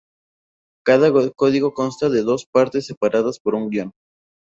[0.83, 3.91] Cada código consta de dos partes, separadas por un guion.